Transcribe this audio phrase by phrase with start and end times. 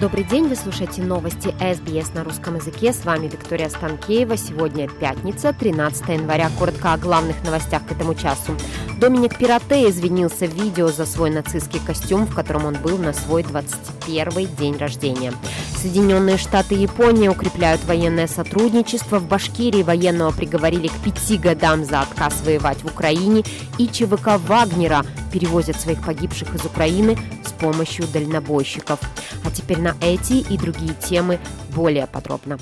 [0.00, 2.92] Добрый день, вы слушаете новости СБС на русском языке.
[2.92, 4.36] С вами Виктория Станкеева.
[4.36, 6.50] Сегодня пятница, 13 января.
[6.56, 8.52] Коротко о главных новостях к этому часу.
[9.00, 13.42] Доминик Пирате извинился в видео за свой нацистский костюм, в котором он был на свой
[13.42, 15.32] 21 день рождения.
[15.76, 19.18] Соединенные Штаты и Япония укрепляют военное сотрудничество.
[19.18, 23.42] В Башкирии военного приговорили к пяти годам за отказ воевать в Украине.
[23.78, 28.98] И ЧВК Вагнера перевозят своих погибших из Украины с помощью дальнобойщиков.
[29.44, 31.38] А теперь на эти и другие темы
[31.74, 32.58] более подробно.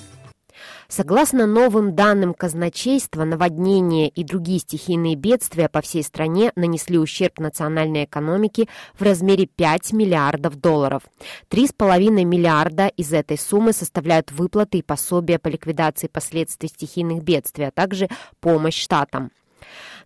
[0.89, 8.05] Согласно новым данным казначейства, наводнения и другие стихийные бедствия по всей стране нанесли ущерб национальной
[8.05, 11.03] экономике в размере 5 миллиардов долларов.
[11.51, 17.73] 3,5 миллиарда из этой суммы составляют выплаты и пособия по ликвидации последствий стихийных бедствий, а
[17.73, 18.09] также
[18.41, 19.33] помощь штатам.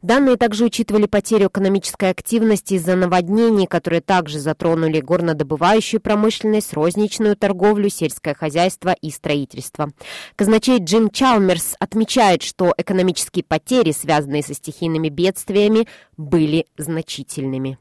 [0.02, 7.90] Данные также учитывали потерю экономической активности из-за наводнений, которые также затронули горнодобывающую промышленность, розничную торговлю,
[7.90, 9.90] сельское хозяйство и строительство.
[10.36, 17.78] Казначей Джим Чалмерс отмечает, что экономические потери, связанные со стихийными бедствиями, были значительными.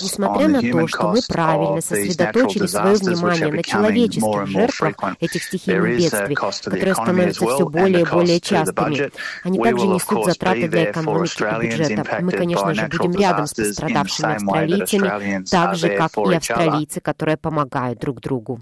[0.00, 6.34] Несмотря на то, что мы правильно сосредоточили свое внимание на человеческих жертвах этих стихийных бедствий,
[6.34, 9.10] которые становятся все более и более частыми,
[9.42, 12.18] они также несут затраты для экономики и бюджета.
[12.20, 17.98] Мы, конечно же, будем рядом с пострадавшими австралийцами, так же, как и австралийцы, которые помогают
[17.98, 18.60] друг другу.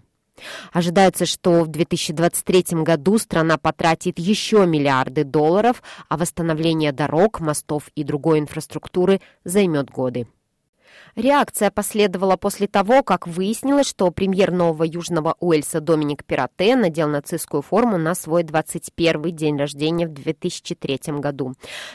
[0.72, 8.04] Ожидается, что в 2023 году страна потратит еще миллиарды долларов, а восстановление дорог, мостов и
[8.04, 10.26] другой инфраструктуры займет годы.
[11.14, 17.60] Реакция последовала после того, как выяснилось, что премьер Нового Южного Уэльса Доминик Пирате надел нацистскую
[17.60, 21.52] форму на свой 21 день рождения в 2003 году.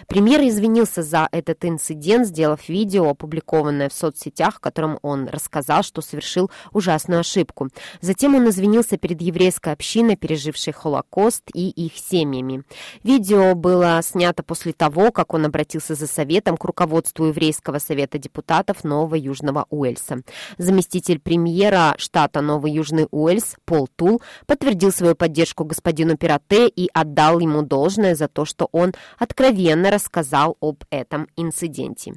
[0.08, 6.02] Премьер извинился за этот инцидент, сделав видео, опубликованное в соцсетях, в котором он рассказал, что
[6.02, 7.70] совершил ужасную ошибку.
[8.02, 12.64] Затем он извинился перед еврейской общиной, пережившей Холокост, и их семьями.
[13.02, 18.84] Видео было снято после того, как он обратился за советом к руководству Еврейского совета депутатов
[18.84, 20.22] Нового Нового Южного Уэльса.
[20.58, 27.40] Заместитель премьера штата Новый Южный Уэльс Пол Тул подтвердил свою поддержку господину Пирате и отдал
[27.40, 32.16] ему должное за то, что он откровенно рассказал об этом инциденте.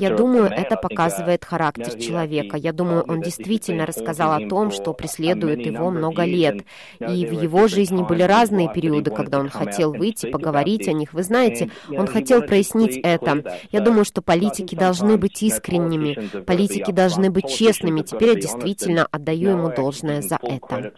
[0.00, 2.56] Я думаю, это uh, показывает характер человека.
[2.56, 6.64] Я думаю, он действительно рассказал о том, что преследует его много лет.
[7.00, 11.12] И в его жизни были разные периоды, когда он хотел выйти, поговорить о них.
[11.12, 13.44] Вы знаете, он хотел прояснить это.
[13.72, 18.00] Я думаю, что политики должны быть искренними, политики должны быть честными.
[18.00, 20.92] Теперь я действительно отдаю ему должное за это.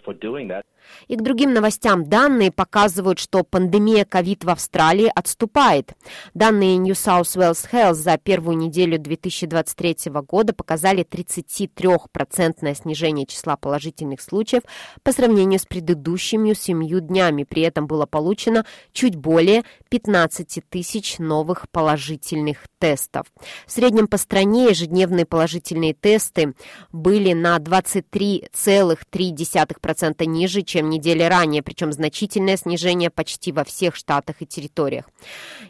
[1.09, 2.09] И к другим новостям.
[2.09, 5.93] Данные показывают, что пандемия ковид в Австралии отступает.
[6.35, 14.21] Данные New South Wales Health за первую неделю 2023 года показали 33% снижение числа положительных
[14.21, 14.65] случаев
[15.03, 17.45] по сравнению с предыдущими семью днями.
[17.45, 23.29] При этом было получено чуть более 15 тысяч новых положительных тестов.
[23.67, 26.53] В среднем по стране ежедневные положительные тесты
[26.93, 34.47] были на 23,3% ниже, чем недели ранее, причем значительное снижение почти во всех штатах и
[34.47, 35.07] территориях.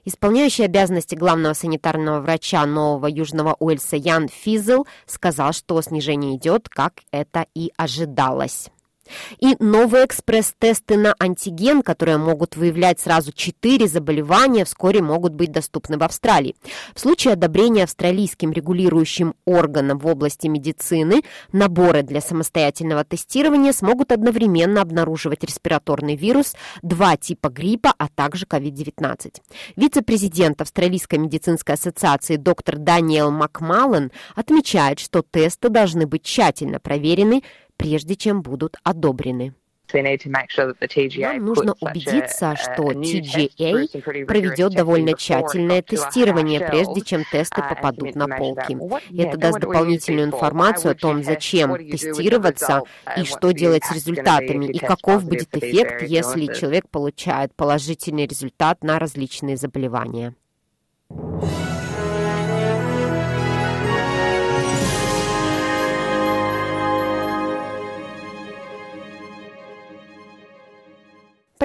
[0.05, 7.03] Исполняющий обязанности главного санитарного врача Нового Южного Уэльса Ян Физел сказал, что снижение идет, как
[7.13, 8.71] это и ожидалось.
[9.38, 15.98] И новые экспресс-тесты на антиген, которые могут выявлять сразу четыре заболевания, вскоре могут быть доступны
[15.98, 16.56] в Австралии.
[16.94, 21.22] В случае одобрения австралийским регулирующим органом в области медицины,
[21.53, 29.36] наборы для самостоятельного тестирования смогут одновременно обнаруживать респираторный вирус, два типа гриппа, а также COVID-19.
[29.77, 37.42] Вице-президент Австралийской медицинской ассоциации доктор Даниэл Макмаллен отмечает, что тесты должны быть тщательно проверены
[37.80, 39.54] прежде чем будут одобрены.
[39.92, 48.78] Нам нужно убедиться, что TGA проведет довольно тщательное тестирование, прежде чем тесты попадут на полки.
[49.21, 52.82] Это даст дополнительную информацию о том, зачем тестироваться
[53.16, 59.00] и что делать с результатами, и каков будет эффект, если человек получает положительный результат на
[59.00, 60.34] различные заболевания.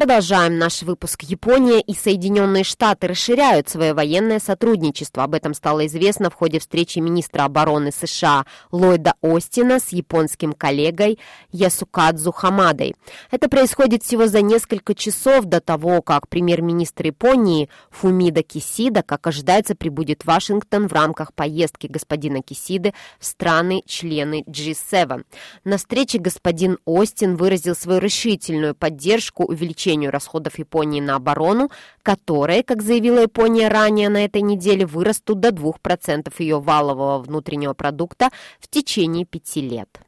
[0.05, 1.23] Продолжаем наш выпуск.
[1.23, 5.23] Япония и Соединенные Штаты расширяют свое военное сотрудничество.
[5.23, 11.17] Об этом стало известно в ходе встречи министра обороны США Ллойда Остина с японским коллегой
[11.51, 12.93] Ясукадзу Хамадой.
[13.31, 19.73] Это происходит всего за несколько часов до того, как премьер-министр Японии Фумида Кисида, как ожидается,
[19.73, 25.23] прибудет в Вашингтон в рамках поездки господина Кисиды в страны-члены G7.
[25.63, 31.69] На встрече господин Остин выразил свою решительную поддержку увеличения увеличению расходов Японии на оборону,
[32.03, 38.29] которые, как заявила Япония ранее на этой неделе, вырастут до 2% ее валового внутреннего продукта
[38.59, 40.04] в течение пяти лет.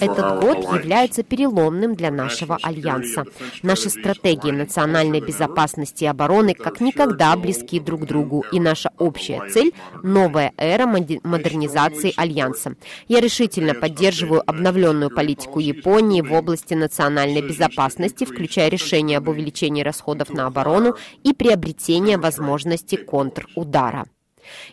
[0.00, 3.24] Этот год является переломным для нашего альянса.
[3.62, 9.42] Наши стратегии национальной безопасности и обороны как никогда близки друг к другу, и наша общая
[9.50, 9.72] цель–
[10.02, 12.76] новая эра модернизации альянса.
[13.08, 20.30] Я решительно поддерживаю обновленную политику Японии в области национальной безопасности, включая решение об увеличении расходов
[20.30, 24.06] на оборону и приобретение возможности контрудара.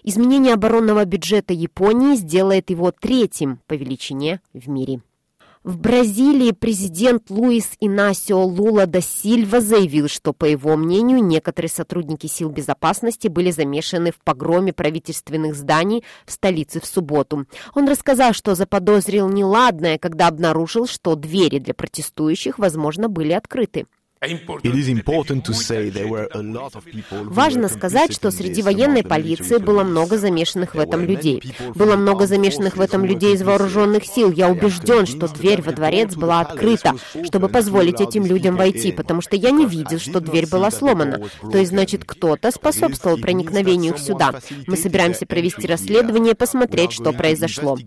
[0.03, 5.01] Изменение оборонного бюджета Японии сделает его третьим по величине в мире.
[5.65, 12.27] В Бразилии президент Луис Инасио Лула да Сильва заявил, что, по его мнению, некоторые сотрудники
[12.27, 17.47] сил безопасности были замешаны в погроме правительственных зданий в столице в субботу.
[17.73, 23.87] Он рассказал, что заподозрил неладное, когда обнаружил, что двери для протестующих, возможно, были открыты.
[27.23, 31.41] Важно сказать, что среди военной полиции было много замешанных в этом людей.
[31.75, 34.31] Было много замешанных в этом людей из вооруженных сил.
[34.31, 36.93] Я убежден, что дверь во дворец была открыта,
[37.23, 41.21] чтобы позволить этим людям войти, потому что я не видел, что дверь была сломана.
[41.41, 44.39] То есть, значит, кто-то способствовал проникновению сюда.
[44.67, 47.77] Мы собираемся провести расследование посмотреть, что произошло.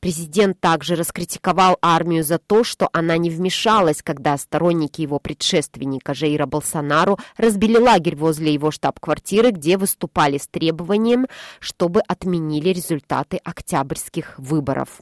[0.00, 6.46] Президент также раскритиковал армию за то, что она не вмешалась, когда сторонники его предшественника Жейра
[6.46, 11.26] Болсонару разбили лагерь возле его штаб-квартиры, где выступали с требованием,
[11.60, 15.00] чтобы отменили результаты октябрьских выборов.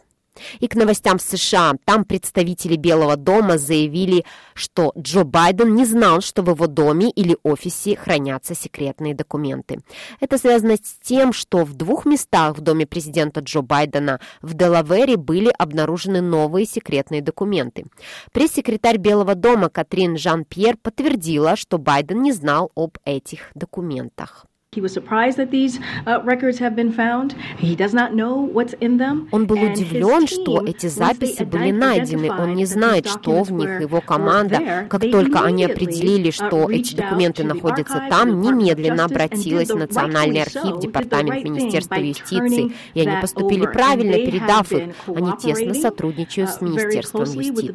[0.61, 1.75] И к новостям США.
[1.85, 4.25] Там представители Белого дома заявили,
[4.55, 9.81] что Джо Байден не знал, что в его доме или офисе хранятся секретные документы.
[10.21, 15.17] Это связано с тем, что в двух местах в доме президента Джо Байдена в Делавере
[15.17, 17.87] были обнаружены новые секретные документы.
[18.33, 24.47] Пресс-секретарь Белого дома Катрин Жан-Пьер подтвердила, что Байден не знал об этих документах.
[29.33, 32.31] Он был удивлен, что эти записи были найдены.
[32.31, 34.87] Он не знает, что в них его команда.
[34.89, 40.81] Как только они определили, uh, что эти документы находятся там, немедленно обратилась в Национальный архив,
[40.81, 44.95] Департамент Министерства юстиции, и они поступили правильно, передав их.
[45.07, 47.73] Они тесно сотрудничают с uh, Министерством юстиции.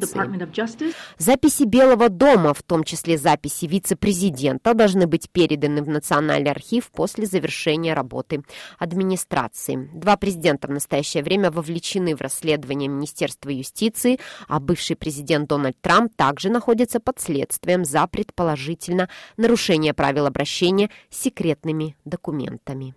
[1.18, 7.26] Записи Белого дома, в том числе записи вице-президента, должны быть переданы в Национальный архив после
[7.26, 8.44] завершения работы
[8.78, 9.90] администрации.
[9.94, 14.18] Два президента в настоящее время вовлечены в расследование Министерства юстиции,
[14.48, 21.22] а бывший президент Дональд Трамп также находится под следствием за предположительно нарушение правил обращения с
[21.22, 22.94] секретными документами.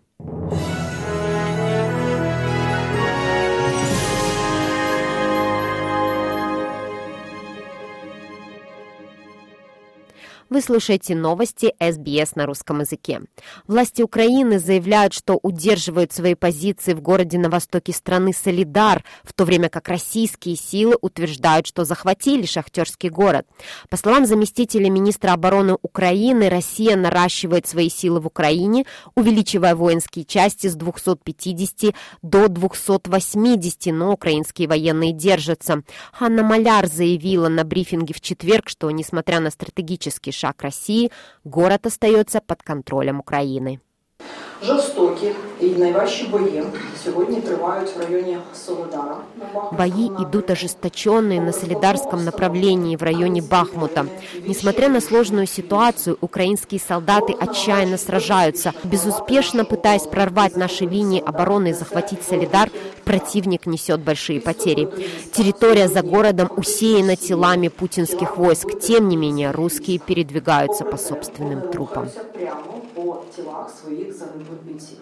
[10.47, 13.21] Вы слушаете новости СБС на русском языке.
[13.65, 19.43] Власти Украины заявляют, что удерживают свои позиции в городе на востоке страны Солидар, в то
[19.43, 23.47] время как российские силы утверждают, что захватили шахтерский город.
[23.89, 28.85] По словам заместителя министра обороны Украины, Россия наращивает свои силы в Украине,
[29.15, 35.81] увеличивая воинские части с 250 до 280, но украинские военные держатся.
[36.13, 41.11] Ханна Маляр заявила на брифинге в четверг, что, несмотря на стратегический шаг России,
[41.43, 43.79] город остается под контролем Украины.
[44.66, 46.62] Жорстокі і найважчі бої
[47.04, 49.16] сьогодні тривають в районе Солидара.
[49.72, 54.06] Бои идут ожесточенные на Солидарском направлении в районе Бахмута.
[54.46, 58.72] Несмотря на сложную ситуацию, украинские солдаты отчаянно сражаются.
[58.84, 62.70] Безуспешно пытаясь прорвать наши линии обороны и захватить Солидар,
[63.04, 64.88] противник несет большие потери.
[65.32, 68.78] Территория за городом усеяна телами путинских войск.
[68.80, 72.08] Тем не менее, русские передвигаются по собственным трупам.
[74.63, 74.97] быть.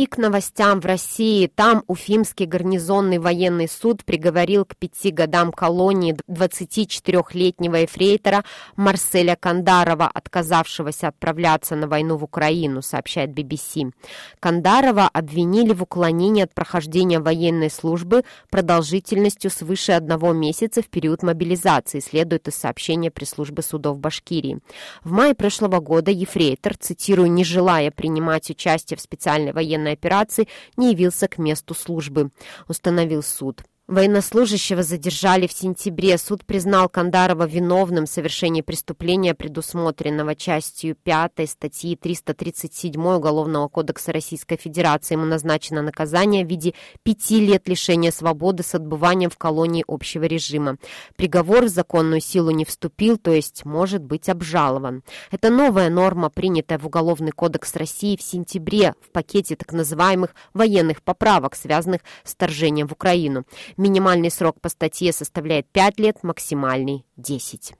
[0.00, 1.46] И к новостям в России.
[1.46, 8.42] Там Уфимский гарнизонный военный суд приговорил к пяти годам колонии 24-летнего эфрейтора
[8.76, 13.92] Марселя Кандарова, отказавшегося отправляться на войну в Украину, сообщает BBC.
[14.40, 22.00] Кандарова обвинили в уклонении от прохождения военной службы продолжительностью свыше одного месяца в период мобилизации,
[22.00, 24.60] следует из сообщения пресс-службы судов Башкирии.
[25.04, 30.92] В мае прошлого года ефрейтор, цитирую, «не желая принимать участие в специальной военной операции не
[30.92, 32.30] явился к месту службы,
[32.68, 33.62] установил суд.
[33.90, 36.16] Военнослужащего задержали в сентябре.
[36.16, 44.58] Суд признал Кандарова виновным в совершении преступления, предусмотренного частью 5 статьи 337 Уголовного кодекса Российской
[44.58, 45.14] Федерации.
[45.14, 50.76] Ему назначено наказание в виде пяти лет лишения свободы с отбыванием в колонии общего режима.
[51.16, 55.02] Приговор в законную силу не вступил, то есть может быть обжалован.
[55.32, 61.02] Это новая норма, принятая в Уголовный кодекс России в сентябре в пакете так называемых военных
[61.02, 63.44] поправок, связанных с вторжением в Украину.
[63.80, 67.72] Минимальный срок по статье составляет 5 лет, максимальный– 10.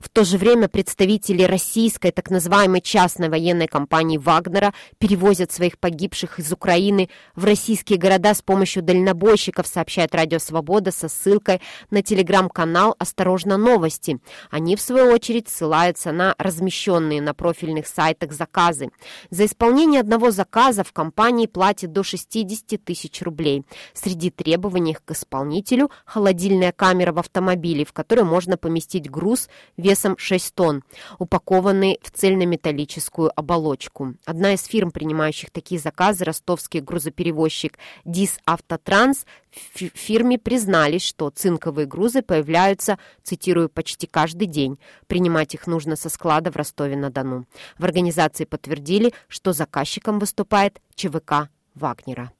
[0.00, 6.38] В то же время представители российской так называемой частной военной компании «Вагнера» перевозят своих погибших
[6.38, 12.94] из Украины в российские города с помощью дальнобойщиков, сообщает Радио Свобода со ссылкой на телеграм-канал
[12.98, 14.18] «Осторожно, новости».
[14.50, 18.90] Они, в свою очередь, ссылаются на размещенные на профильных сайтах заказы.
[19.30, 23.64] За исполнение одного заказа в компании платят до 60 тысяч рублей.
[23.92, 30.54] Среди требований к исполнителю– холодильная камера в автомобиле, в которой можно поместить груз весом 6
[30.54, 30.82] тонн,
[31.18, 34.14] упакованные в цельнометаллическую оболочку.
[34.24, 42.22] Одна из фирм, принимающих такие заказы, ростовский грузоперевозчик «Дис Автотранс», фирме признались, что цинковые грузы
[42.22, 44.78] появляются, цитирую, почти каждый день.
[45.06, 47.46] Принимать их нужно со склада в Ростове-на-Дону.
[47.78, 52.32] В организации подтвердили, что заказчиком выступает ЧВК «Вагнера».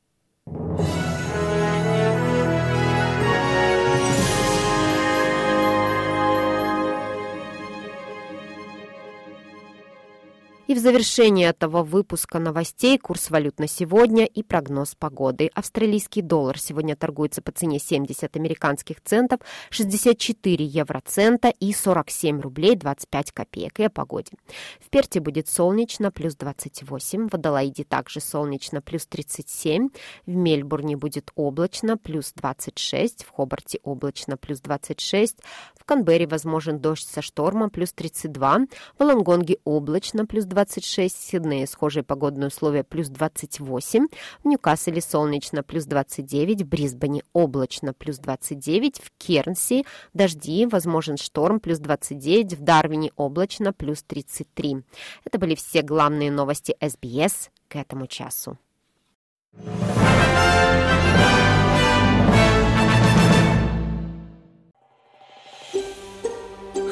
[10.66, 15.48] И в завершении этого выпуска новостей курс валют на сегодня и прогноз погоды.
[15.54, 19.38] Австралийский доллар сегодня торгуется по цене 70 американских центов,
[19.70, 23.78] 64 евроцента и 47 рублей 25 копеек.
[23.78, 24.32] И о погоде.
[24.80, 29.90] В Перте будет солнечно, плюс 28, в Адалаиде также солнечно, плюс 37,
[30.26, 35.36] в Мельбурне будет облачно, плюс 26, в Хобарте облачно, плюс 26,
[35.76, 38.66] в Канберре возможен дождь со штормом, плюс 32,
[38.98, 44.06] в Лонгонге облачно, плюс 26, в Сиднее схожие погодные условия плюс 28,
[44.42, 49.84] в Ньюкасселе солнечно плюс 29, в Брисбене облачно плюс 29, в Кернси
[50.14, 54.78] дожди, возможен шторм плюс 29, в Дарвине облачно плюс 33.
[55.26, 58.56] Это были все главные новости СБС к этому часу.